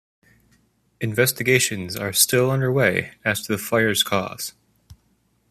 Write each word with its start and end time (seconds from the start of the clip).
Investigations 0.99 1.95
are 1.95 2.11
still 2.11 2.49
underway 2.49 3.11
as 3.23 3.43
to 3.43 3.51
the 3.51 3.59
fire's 3.59 4.01
cause. 4.01 4.53